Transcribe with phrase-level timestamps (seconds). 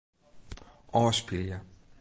[1.01, 1.61] Ofspylje.